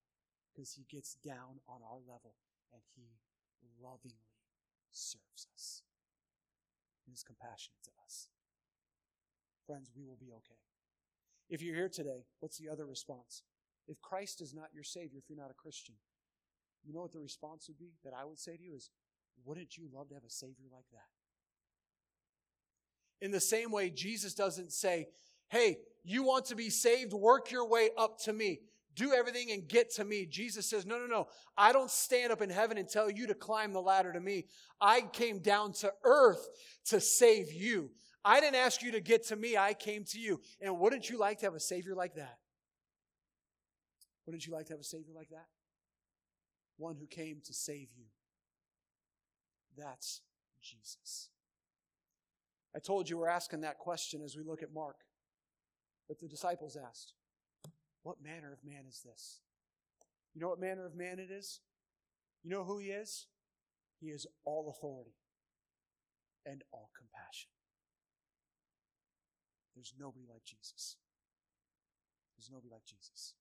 [0.53, 2.35] Because he gets down on our level
[2.73, 3.11] and he
[3.83, 4.33] lovingly
[4.91, 5.83] serves us
[7.07, 8.29] and is compassionate to us.
[9.67, 10.61] Friends, we will be okay.
[11.49, 13.43] If you're here today, what's the other response?
[13.87, 15.97] If Christ is not your Savior, if you're not a Christian,
[16.85, 18.91] you know what the response would be that I would say to you is,
[19.45, 21.09] wouldn't you love to have a Savior like that?
[23.25, 25.09] In the same way, Jesus doesn't say,
[25.49, 28.61] hey, you want to be saved, work your way up to me.
[28.95, 30.27] Do everything and get to me.
[30.27, 31.29] Jesus says, no, no, no.
[31.57, 34.45] I don't stand up in heaven and tell you to climb the ladder to me.
[34.79, 36.47] I came down to earth
[36.89, 37.93] to save you.
[38.23, 39.57] I didn't ask you to get to me.
[39.57, 40.43] I came to you.
[40.61, 42.37] And wouldn't you like to have a Savior like that?
[44.27, 45.47] Wouldn't you like to have a Savior like that?
[46.77, 48.05] One who came to save you.
[49.79, 50.21] That's
[50.61, 51.31] Jesus.
[52.75, 54.97] I told you we're asking that question as we look at Mark.
[56.09, 57.15] But the disciples asked,
[58.03, 59.41] What manner of man is this?
[60.35, 61.61] You know what manner of man it is?
[62.43, 63.27] You know who he is?
[64.01, 65.15] He is all authority
[66.45, 67.51] and all compassion.
[69.75, 70.97] There's nobody like Jesus.
[72.37, 73.35] There's nobody like Jesus.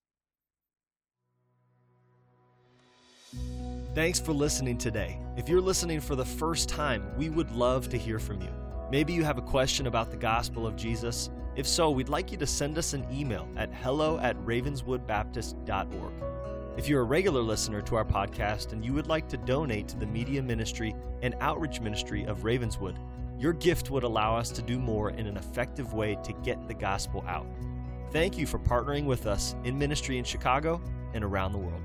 [3.93, 5.19] Thanks for listening today.
[5.37, 8.62] If you're listening for the first time, we would love to hear from you.
[8.93, 11.31] Maybe you have a question about the gospel of Jesus.
[11.55, 16.13] If so, we'd like you to send us an email at hello at ravenswoodbaptist.org.
[16.77, 19.97] If you're a regular listener to our podcast and you would like to donate to
[19.97, 22.99] the media ministry and outreach ministry of Ravenswood,
[23.39, 26.75] your gift would allow us to do more in an effective way to get the
[26.75, 27.47] gospel out.
[28.11, 30.79] Thank you for partnering with us in ministry in Chicago
[31.15, 31.81] and around the world.